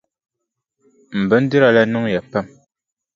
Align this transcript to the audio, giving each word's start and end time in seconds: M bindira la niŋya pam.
M 1.19 1.21
bindira 1.29 1.67
la 1.75 1.81
niŋya 1.91 2.21
pam. 2.31 2.45